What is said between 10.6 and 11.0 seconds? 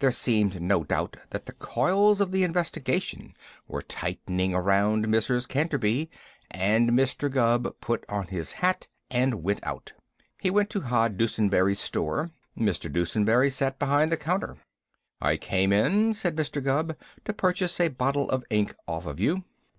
to